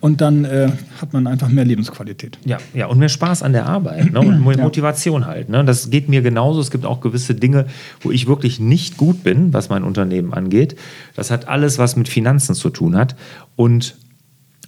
[0.00, 2.38] und dann äh, hat man einfach mehr Lebensqualität.
[2.44, 4.20] Ja, ja, und mehr Spaß an der Arbeit ne?
[4.20, 5.28] und Motivation ja.
[5.28, 5.48] halt.
[5.48, 5.64] Ne?
[5.64, 6.60] Das geht mir genauso.
[6.60, 7.66] Es gibt auch gewisse Dinge,
[8.00, 10.76] wo ich wirklich nicht gut bin, was mein Unternehmen angeht.
[11.16, 13.16] Das hat alles, was mit Finanzen zu tun hat.
[13.56, 13.96] Und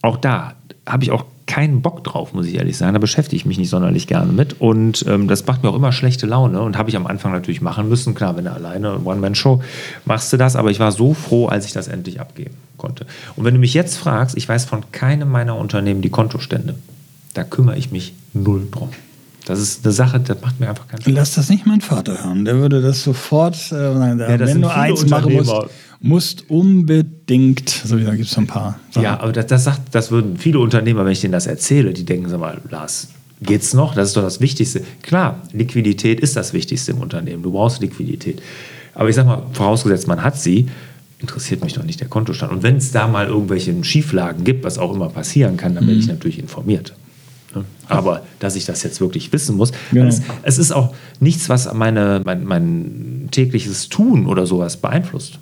[0.02, 0.54] auch da
[0.86, 2.92] habe ich auch keinen Bock drauf, muss ich ehrlich sagen.
[2.92, 4.60] Da beschäftige ich mich nicht sonderlich gerne mit.
[4.60, 6.60] Und ähm, das macht mir auch immer schlechte Laune.
[6.60, 8.14] Und habe ich am Anfang natürlich machen müssen.
[8.14, 9.60] Klar, wenn du alleine One-Man-Show
[10.04, 10.54] machst du das.
[10.54, 13.04] Aber ich war so froh, als ich das endlich abgeben konnte.
[13.34, 16.76] Und wenn du mich jetzt fragst, ich weiß von keinem meiner Unternehmen die Kontostände.
[17.34, 18.90] Da kümmere ich mich null drum.
[19.44, 21.12] Das ist eine Sache, das macht mir einfach keinen Spaß.
[21.12, 22.44] Lass das nicht mein Vater hören.
[22.44, 25.52] Der würde das sofort, äh, ja, das wenn du eins machen musst,
[26.00, 28.80] musst unbedingt, so da gibt es ein paar.
[28.90, 29.04] Sachen.
[29.04, 32.04] Ja, aber das, das, sagt, das würden viele Unternehmer, wenn ich denen das erzähle, die
[32.04, 33.08] denken, sag mal, Lars,
[33.42, 33.94] geht's noch?
[33.94, 34.82] Das ist doch das Wichtigste.
[35.02, 37.42] Klar, Liquidität ist das Wichtigste im Unternehmen.
[37.42, 38.40] Du brauchst Liquidität.
[38.94, 40.68] Aber ich sag mal, vorausgesetzt, man hat sie,
[41.20, 42.50] interessiert mich doch nicht der Kontostand.
[42.50, 45.88] Und wenn es da mal irgendwelche Schieflagen gibt, was auch immer passieren kann, dann mhm.
[45.88, 46.94] bin ich natürlich informiert.
[47.88, 49.72] Aber dass ich das jetzt wirklich wissen muss.
[49.92, 50.06] Genau.
[50.06, 55.40] Es, es ist auch nichts, was meine, mein, mein tägliches Tun oder sowas beeinflusst.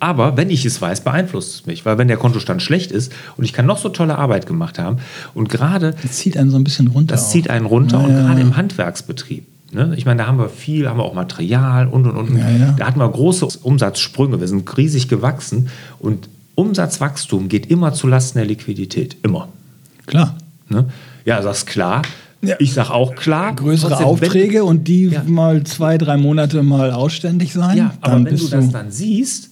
[0.00, 1.84] Aber wenn ich es weiß, beeinflusst es mich.
[1.84, 4.96] Weil wenn der Kontostand schlecht ist und ich kann noch so tolle Arbeit gemacht haben
[5.34, 7.14] und gerade Das zieht einen so ein bisschen runter.
[7.14, 7.30] das auch.
[7.30, 9.44] zieht einen runter Ja, und gerade im Handwerksbetrieb.
[9.72, 9.92] Ne?
[9.96, 12.36] Ich meine, da haben wir viel, haben wir auch Material und und und.
[12.36, 12.74] Ja, ja.
[12.76, 14.40] Da hatten wir große Umsatzsprünge.
[14.40, 15.68] Wir sind riesig gewachsen
[16.00, 19.16] und Umsatzwachstum geht immer zulasten der Liquidität.
[19.22, 19.48] Immer.
[20.06, 20.36] Klar.
[20.68, 20.86] Ne?
[21.24, 22.02] Ja, sagst klar.
[22.42, 22.56] Ja.
[22.58, 23.54] Ich sag auch klar.
[23.54, 25.22] Größere Trotzdem, wenn- Aufträge und die Ja.
[25.26, 27.76] mal zwei, drei Monate mal ausständig sein.
[27.76, 29.49] Ja, aber wenn du das dann siehst,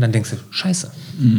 [0.00, 0.90] dann denkst du, scheiße.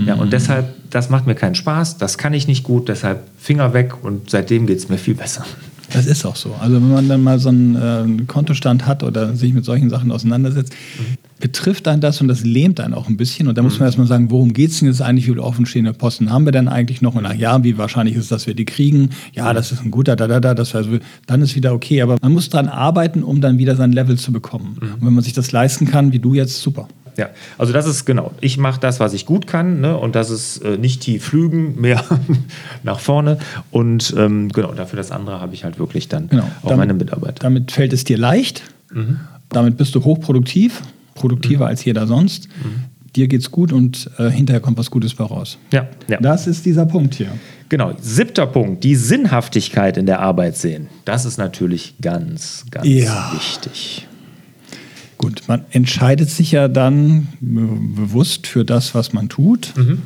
[0.06, 3.74] Ja, und deshalb, das macht mir keinen Spaß, das kann ich nicht gut, deshalb Finger
[3.74, 5.46] weg und seitdem geht es mir viel besser.
[5.94, 6.54] Das ist auch so.
[6.60, 10.12] Also wenn man dann mal so einen äh, Kontostand hat oder sich mit solchen Sachen
[10.12, 10.74] auseinandersetzt,
[11.40, 13.48] betrifft einen das und das lähmt einen auch ein bisschen.
[13.48, 15.94] Und da muss man erstmal sagen, worum geht es denn jetzt eigentlich, wie viele offenstehende
[15.94, 17.16] Posten haben wir denn eigentlich noch?
[17.16, 19.12] Und ach ja, wie wahrscheinlich ist es, dass wir die kriegen?
[19.34, 22.02] Ja, das ist ein guter, da, da, da, das war so, dann ist wieder okay.
[22.02, 24.78] Aber man muss dran arbeiten, um dann wieder sein Level zu bekommen.
[24.82, 26.88] Und wenn man sich das leisten kann, wie du jetzt, super.
[27.18, 28.32] Ja, also das ist genau.
[28.42, 29.98] Ich mache das, was ich gut kann, ne?
[29.98, 32.04] und das ist äh, nicht tief flügen, mehr
[32.84, 33.40] nach vorne.
[33.72, 36.44] Und ähm, genau, dafür das andere habe ich halt wirklich dann Genau.
[36.62, 37.40] auch Damit- meine Mitarbeiter.
[37.42, 38.62] Damit fällt es dir leicht.
[38.94, 39.20] Mhm.
[39.50, 40.82] Damit bist du hochproduktiv,
[41.16, 42.48] produktiver als jeder sonst.
[42.64, 42.84] Mhm.
[43.16, 45.58] Dir geht's gut und äh, hinterher kommt was Gutes bei raus.
[45.74, 46.20] Ja, ja.
[46.22, 47.30] Das ist dieser Punkt hier.
[47.70, 47.94] Genau.
[48.00, 50.88] Siebter Punkt, die Sinnhaftigkeit in der Arbeit sehen.
[51.06, 53.32] Das ist natürlich ganz, ganz Ja.
[53.34, 54.07] wichtig.
[55.18, 59.74] Gut, man entscheidet sich ja dann be- bewusst für das, was man tut.
[59.76, 60.02] Mhm.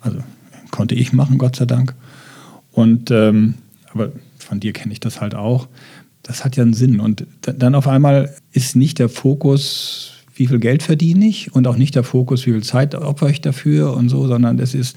[0.00, 0.18] Also
[0.70, 1.94] konnte ich machen, Gott sei Dank.
[2.70, 3.54] Und ähm,
[3.92, 5.68] aber von dir kenne ich das halt auch.
[6.22, 7.00] Das hat ja einen Sinn.
[7.00, 11.76] Und dann auf einmal ist nicht der Fokus, wie viel Geld verdiene ich und auch
[11.76, 14.96] nicht der Fokus, wie viel Zeit opfere ich dafür und so, sondern es ist,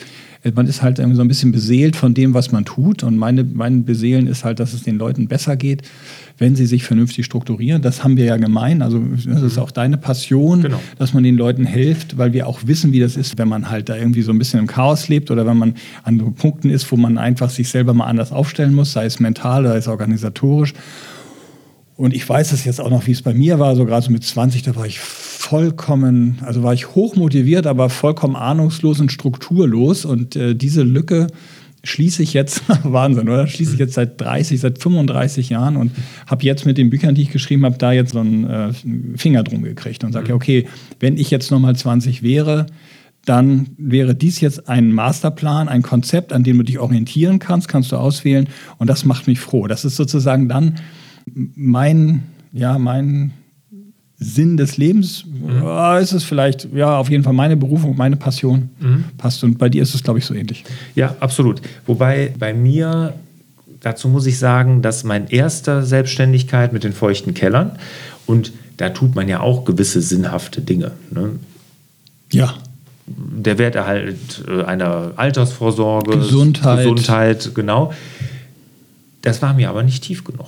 [0.55, 3.03] man ist halt so ein bisschen beseelt von dem, was man tut.
[3.03, 5.83] Und meine, mein Beseelen ist halt, dass es den Leuten besser geht,
[6.39, 7.83] wenn sie sich vernünftig strukturieren.
[7.83, 8.81] Das haben wir ja gemein.
[8.81, 10.79] Also das ist auch deine Passion, Genau.
[10.97, 13.87] dass man den Leuten hilft, weil wir auch wissen, wie das ist, wenn man halt
[13.87, 16.91] da irgendwie so ein bisschen im Chaos lebt oder wenn man an so Punkten ist,
[16.91, 20.73] wo man einfach sich selber mal anders aufstellen muss, sei es mental, sei es organisatorisch.
[21.97, 24.11] Und ich weiß es jetzt auch noch, wie es bei mir war, so gerade so
[24.11, 30.03] mit 20, da war ich vollkommen, also war ich hochmotiviert, aber vollkommen ahnungslos und strukturlos.
[30.03, 31.27] Und äh, diese Lücke
[31.85, 33.47] schließe ich jetzt, Wahnsinn, oder?
[33.47, 35.91] Schließe ich jetzt seit 30, seit 35 Jahren und
[36.27, 38.73] habe jetzt mit den Büchern, die ich geschrieben habe, da jetzt so einen äh,
[39.15, 40.67] Finger drum gekriegt und sage, ja, okay,
[40.99, 42.65] wenn ich jetzt nochmal 20 wäre,
[43.23, 47.91] dann wäre dies jetzt ein Masterplan, ein Konzept, an dem du dich orientieren kannst, kannst
[47.91, 49.67] du auswählen und das macht mich froh.
[49.67, 50.75] Das ist sozusagen dann
[51.33, 53.33] mein, ja, mein
[54.17, 55.25] Sinn des Lebens.
[55.61, 58.69] Ja, ist es vielleicht, ja, auf jeden Fall meine Berufung, meine Passion
[59.17, 59.43] passt.
[59.43, 60.63] Und bei dir ist es, glaube ich, so ähnlich.
[60.95, 61.61] Ja, absolut.
[61.85, 63.13] Wobei bei mir,
[63.81, 67.71] dazu muss ich sagen, dass mein erster Selbstständigkeit mit den feuchten Kellern
[68.25, 70.91] und da tut man ja auch gewisse sinnhafte Dinge.
[71.11, 71.31] Ne?
[72.31, 72.53] Ja.
[73.07, 76.79] Der Werterhalt äh, einer Altersvorsorge, Gesundheit.
[76.79, 77.93] Gesundheit, genau.
[79.21, 80.47] Das war mir aber nicht tief genug.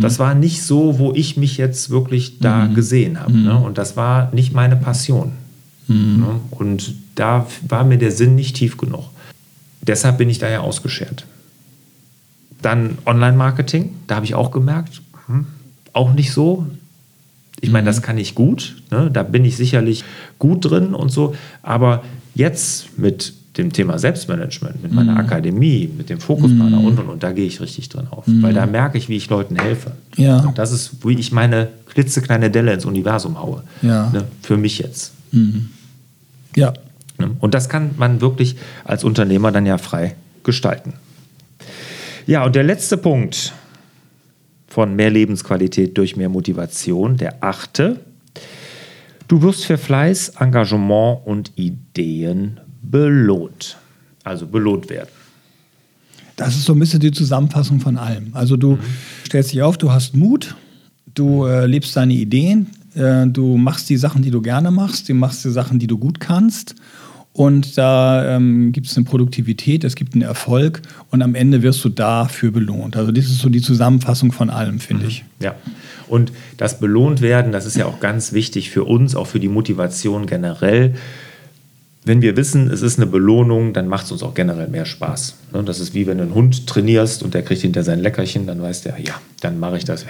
[0.00, 3.36] Das war nicht so, wo ich mich jetzt wirklich da gesehen habe.
[3.36, 3.58] Ne?
[3.58, 5.32] Und das war nicht meine Passion.
[6.18, 6.40] Ne?
[6.50, 9.04] Und da war mir der Sinn nicht tief genug.
[9.82, 11.26] Deshalb bin ich da ja ausgeschert.
[12.62, 15.46] Dann Online-Marketing, da habe ich auch gemerkt, hm,
[15.92, 16.66] auch nicht so.
[17.60, 19.10] Ich meine, das kann ich gut, ne?
[19.12, 20.04] da bin ich sicherlich
[20.38, 21.34] gut drin und so.
[21.62, 27.22] Aber jetzt mit dem Thema Selbstmanagement, mit meiner Akademie, mit dem Fokusplaner und und und,
[27.22, 28.24] da gehe ich richtig drin auf.
[28.26, 29.92] Weil da merke ich, wie ich Leuten helfe.
[30.16, 30.40] Ja.
[30.40, 33.62] Und das ist, wie ich meine klitzekleine Delle ins Universum haue.
[33.82, 34.10] Ja.
[34.10, 34.24] Ne?
[34.42, 35.12] Für mich jetzt.
[36.54, 36.74] Ja.
[37.18, 37.30] Ne?
[37.40, 40.94] Und das kann man wirklich als Unternehmer dann ja frei gestalten.
[42.26, 43.52] Ja, und der letzte Punkt
[44.66, 48.00] von mehr Lebensqualität durch mehr Motivation, der achte.
[49.28, 53.76] Du wirst für Fleiß, Engagement und Ideen belohnt.
[54.24, 55.08] Also belohnt werden.
[56.36, 58.28] Das ist so ein bisschen die Zusammenfassung von allem.
[58.32, 58.78] Also du
[59.26, 60.54] stellst dich auf, du hast Mut,
[61.14, 65.14] du äh, lebst deine Ideen, äh, du machst die Sachen, die du gerne machst, du
[65.14, 66.74] machst die Sachen, die du gut kannst.
[67.32, 71.84] Und da ähm, gibt es eine Produktivität, es gibt einen Erfolg und am Ende wirst
[71.84, 72.96] du dafür belohnt.
[72.96, 75.22] Also das ist so die Zusammenfassung von allem, finde ich.
[75.40, 75.54] Ja.
[76.08, 79.48] Und das belohnt werden, das ist ja auch ganz wichtig für uns, auch für die
[79.48, 80.94] Motivation generell.
[82.06, 85.34] Wenn wir wissen, es ist eine Belohnung, dann macht es uns auch generell mehr Spaß.
[85.52, 88.46] Ne, Das ist wie wenn du einen Hund trainierst und der kriegt hinter sein Leckerchen,
[88.46, 90.06] dann weiß der, ja, dann mache ich das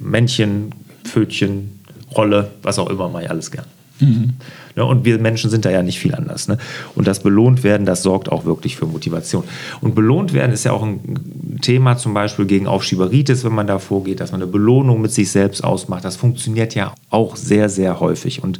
[0.00, 0.74] Männchen,
[1.04, 1.78] Pfötchen,
[2.16, 3.66] Rolle, was auch immer, mache ich alles gern.
[4.00, 4.34] Mhm.
[4.74, 6.48] Ne, und wir Menschen sind da ja nicht viel anders.
[6.48, 6.58] Ne?
[6.96, 9.44] Und das belohnt werden, das sorgt auch wirklich für Motivation.
[9.80, 13.78] Und belohnt werden ist ja auch ein Thema zum Beispiel gegen Aufschieberitis, wenn man da
[13.78, 16.04] vorgeht, dass man eine Belohnung mit sich selbst ausmacht.
[16.04, 18.42] Das funktioniert ja auch sehr, sehr häufig.
[18.42, 18.58] Und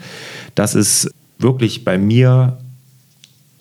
[0.54, 1.10] das ist
[1.40, 2.58] wirklich bei mir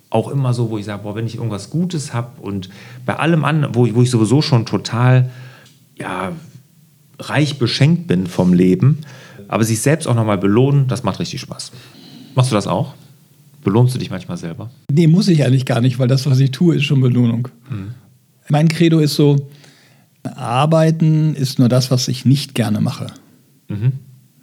[0.10, 2.70] auch immer so, wo ich sage, boah, wenn ich irgendwas Gutes habe und
[3.06, 5.30] bei allem anderen, wo ich, wo ich sowieso schon total
[5.98, 6.32] ja,
[7.20, 9.00] reich beschenkt bin vom Leben,
[9.48, 11.72] aber sich selbst auch nochmal belohnen, das macht richtig Spaß.
[12.36, 12.94] Machst du das auch?
[13.64, 14.70] Belohnst du dich manchmal selber?
[14.92, 17.50] Nee, muss ich eigentlich gar nicht, weil das, was ich tue, ist schon Belohnung.
[17.70, 17.92] Mhm.
[18.50, 19.50] Mein Credo ist so,
[20.24, 23.08] arbeiten ist nur das, was ich nicht gerne mache.
[23.68, 23.94] Mhm.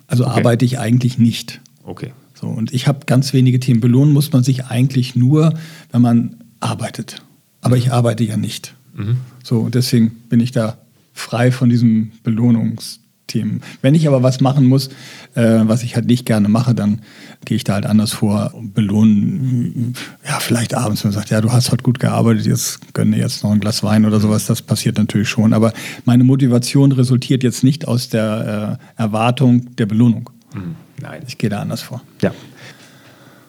[0.07, 0.39] Also okay.
[0.39, 1.61] arbeite ich eigentlich nicht.
[1.85, 2.13] Okay.
[2.35, 3.81] So, und ich habe ganz wenige Themen.
[3.81, 5.55] Belohnen muss man sich eigentlich nur,
[5.93, 7.23] wenn man arbeitet.
[7.61, 8.75] Aber ich arbeite ja nicht.
[8.95, 9.19] Mhm.
[9.43, 10.79] So, und deswegen bin ich da
[11.13, 13.63] frei von diesem Belohnungs- Themen.
[13.81, 14.89] Wenn ich aber was machen muss,
[15.35, 17.01] äh, was ich halt nicht gerne mache, dann
[17.45, 19.95] gehe ich da halt anders vor und belohnen,
[20.27, 23.43] ja, vielleicht abends, wenn man sagt, ja, du hast heute gut gearbeitet, jetzt gönne jetzt
[23.43, 25.53] noch ein Glas Wein oder sowas, das passiert natürlich schon.
[25.53, 25.73] Aber
[26.05, 30.31] meine Motivation resultiert jetzt nicht aus der äh, Erwartung der Belohnung.
[30.55, 30.77] Mhm.
[31.01, 31.23] Nein.
[31.27, 32.03] Ich gehe da anders vor.
[32.23, 32.33] Ja.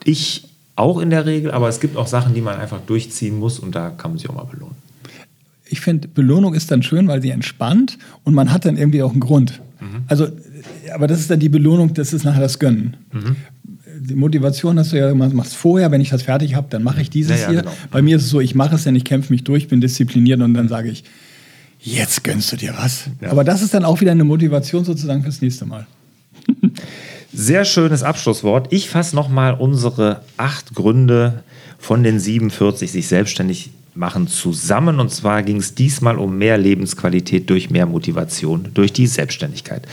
[0.03, 3.59] Ich auch in der Regel, aber es gibt auch Sachen, die man einfach durchziehen muss
[3.59, 4.75] und da kann man sich auch mal belohnen.
[5.67, 9.11] Ich finde, Belohnung ist dann schön, weil sie entspannt und man hat dann irgendwie auch
[9.11, 9.61] einen Grund.
[9.79, 10.03] Mhm.
[10.07, 10.27] Also,
[10.93, 12.97] aber das ist dann die Belohnung, das ist nachher das Gönnen.
[13.11, 13.35] Mhm.
[14.01, 16.83] Die Motivation hast du ja, man macht es vorher, wenn ich das fertig habe, dann
[16.83, 17.59] mache ich dieses ja, ja, hier.
[17.61, 17.73] Genau.
[17.91, 20.41] Bei mir ist es so, ich mache es denn, ich kämpfe mich durch, bin diszipliniert
[20.41, 21.05] und dann sage ich,
[21.79, 23.05] jetzt gönnst du dir was.
[23.21, 23.31] Ja.
[23.31, 25.87] Aber das ist dann auch wieder eine Motivation sozusagen fürs nächste Mal.
[27.37, 28.67] Sehr schönes Abschlusswort.
[28.71, 31.43] Ich fasse nochmal unsere acht Gründe
[31.77, 35.01] von den 47, sich selbstständig machen zusammen.
[35.01, 39.85] Und zwar ging es diesmal um mehr Lebensqualität durch mehr Motivation, durch die Selbstständigkeit.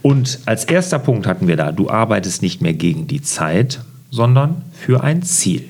[0.00, 4.62] Und als erster Punkt hatten wir da, du arbeitest nicht mehr gegen die Zeit, sondern
[4.72, 5.64] für ein Ziel.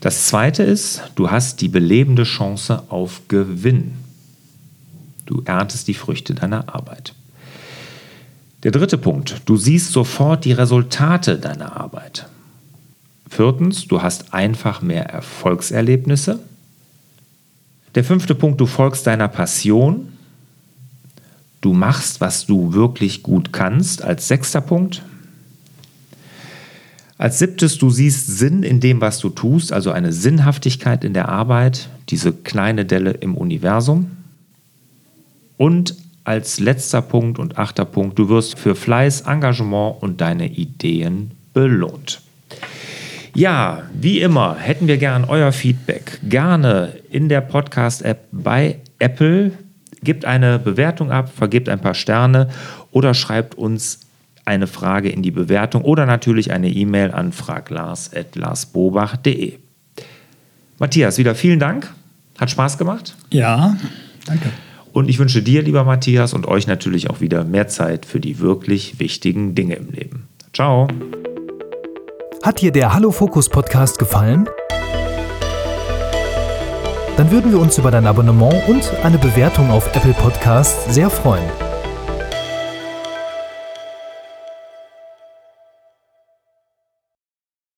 [0.00, 3.92] Das zweite ist, du hast die belebende Chance auf Gewinn.
[5.26, 7.12] Du erntest die Früchte deiner Arbeit.
[8.62, 12.26] Der dritte Punkt, du siehst sofort die Resultate deiner Arbeit.
[13.28, 16.40] Viertens, du hast einfach mehr Erfolgserlebnisse.
[17.94, 20.12] Der fünfte Punkt, du folgst deiner Passion.
[21.60, 24.02] Du machst, was du wirklich gut kannst.
[24.02, 25.02] Als sechster Punkt.
[27.16, 31.28] Als siebtes, du siehst Sinn in dem, was du tust, also eine Sinnhaftigkeit in der
[31.28, 34.10] Arbeit, diese kleine Delle im Universum.
[35.58, 41.32] Und als letzter Punkt und achter Punkt, du wirst für Fleiß, Engagement und deine Ideen
[41.52, 42.20] belohnt.
[43.34, 46.18] Ja, wie immer hätten wir gern euer Feedback.
[46.28, 49.52] Gerne in der Podcast-App bei Apple.
[50.02, 52.48] Gebt eine Bewertung ab, vergebt ein paar Sterne
[52.90, 54.00] oder schreibt uns
[54.44, 59.58] eine Frage in die Bewertung oder natürlich eine E-Mail an fraglars.larsbobach.de.
[60.78, 61.92] Matthias, wieder vielen Dank.
[62.38, 63.14] Hat Spaß gemacht?
[63.30, 63.76] Ja,
[64.24, 64.50] danke.
[64.92, 68.40] Und ich wünsche dir, lieber Matthias, und euch natürlich auch wieder mehr Zeit für die
[68.40, 70.28] wirklich wichtigen Dinge im Leben.
[70.52, 70.88] Ciao.
[72.42, 74.48] Hat dir der Hallo Fokus Podcast gefallen?
[77.16, 81.69] Dann würden wir uns über dein Abonnement und eine Bewertung auf Apple Podcast sehr freuen.